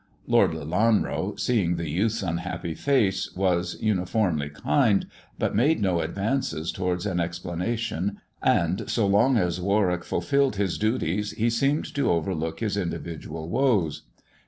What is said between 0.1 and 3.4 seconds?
Lord Lelanro, seeing the youth's unhappy face,